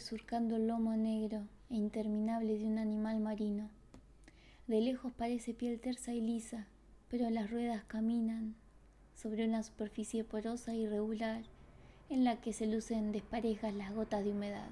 [0.00, 3.70] surcando el lomo negro e interminable de un animal marino.
[4.68, 6.68] De lejos parece piel tersa y lisa,
[7.08, 8.54] pero las ruedas caminan
[9.14, 11.42] sobre una superficie porosa e irregular
[12.08, 14.68] en la que se lucen desparejas las gotas de humedad.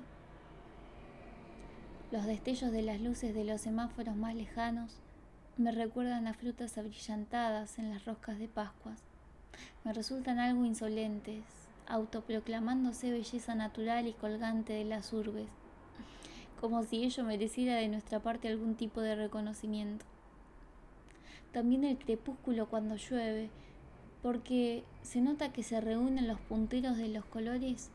[2.12, 4.98] Los destellos de las luces de los semáforos más lejanos
[5.56, 9.02] me recuerdan a frutas abrillantadas en las roscas de Pascuas.
[9.84, 11.62] Me resultan algo insolentes,
[11.92, 15.46] autoproclamándose belleza natural y colgante de las urbes,
[16.59, 20.06] como si ello mereciera de nuestra parte algún tipo de reconocimiento.
[21.52, 23.50] También el crepúsculo cuando llueve,
[24.23, 27.91] porque se nota que se reúnen los punteros de los colores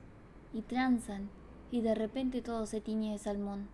[0.53, 1.31] y tranzan,
[1.71, 3.67] y de repente todo se tiñe de salmón,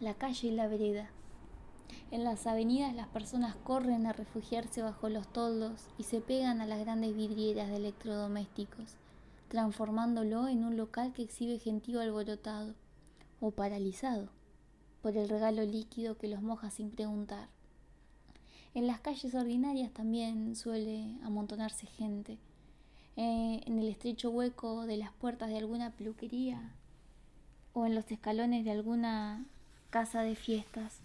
[0.00, 1.10] la calle y la vereda.
[2.10, 6.66] En las avenidas las personas corren a refugiarse bajo los toldos y se pegan a
[6.66, 8.96] las grandes vidrieras de electrodomésticos
[9.54, 12.74] transformándolo en un local que exhibe gentío alborotado
[13.38, 14.28] o paralizado
[15.00, 17.48] por el regalo líquido que los moja sin preguntar.
[18.74, 22.36] En las calles ordinarias también suele amontonarse gente.
[23.14, 26.72] Eh, en el estrecho hueco de las puertas de alguna peluquería
[27.74, 29.46] o en los escalones de alguna
[29.90, 30.98] casa de fiestas.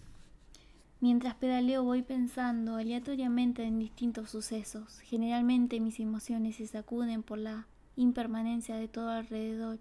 [0.98, 4.98] Mientras pedaleo voy pensando aleatoriamente en distintos sucesos.
[5.02, 9.78] Generalmente mis emociones se sacuden por la impermanencia de todo alrededor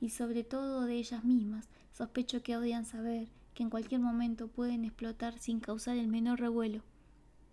[0.00, 1.68] y sobre todo de ellas mismas.
[1.92, 6.82] Sospecho que odian saber que en cualquier momento pueden explotar sin causar el menor revuelo,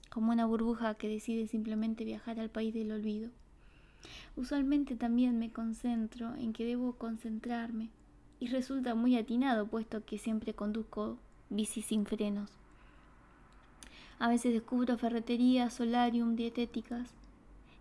[0.10, 3.32] como una burbuja que decide simplemente viajar al país del olvido.
[4.36, 7.90] Usualmente también me concentro en que debo concentrarme
[8.40, 11.18] y resulta muy atinado puesto que siempre conduzco
[11.50, 12.52] bici sin frenos.
[14.20, 17.14] A veces descubro ferreterías, solarium, dietéticas,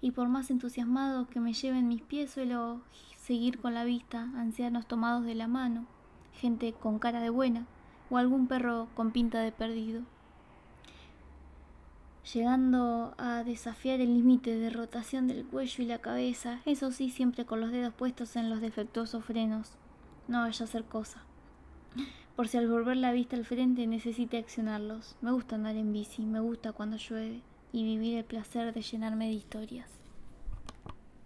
[0.04, 2.82] y por más entusiasmados que me lleven mis pies suelo
[3.16, 5.86] seguir con la vista ancianos tomados de la mano,
[6.34, 7.66] gente con cara de buena
[8.10, 10.02] o algún perro con pinta de perdido,
[12.34, 17.46] llegando a desafiar el límite de rotación del cuello y la cabeza, eso sí siempre
[17.46, 19.72] con los dedos puestos en los defectuosos frenos.
[20.28, 21.22] No vaya a ser cosa.
[22.36, 25.16] Por si al volver la vista al frente necesite accionarlos.
[25.22, 27.40] Me gusta andar en bici, me gusta cuando llueve
[27.74, 30.03] y vivir el placer de llenarme de historias.